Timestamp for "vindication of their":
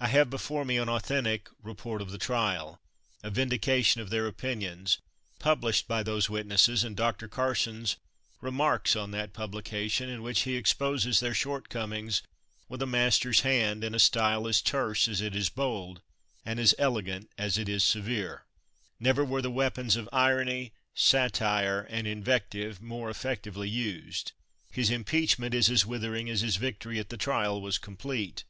3.30-4.26